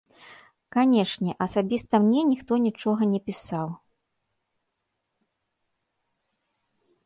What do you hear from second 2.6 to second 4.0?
нічога не пісаў.